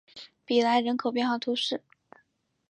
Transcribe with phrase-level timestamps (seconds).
[0.45, 1.83] 比莱人口变化图示